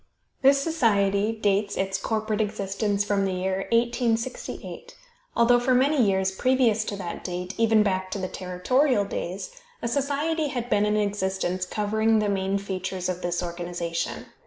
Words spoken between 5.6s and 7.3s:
many years previous to that